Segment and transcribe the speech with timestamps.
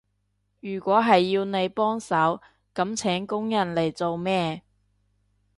[0.61, 2.41] 如果係要你幫手，
[2.73, 4.63] 噉請工人嚟做咩？